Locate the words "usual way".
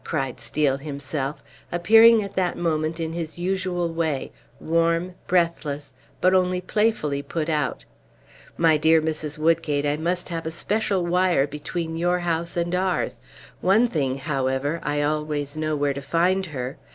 3.37-4.31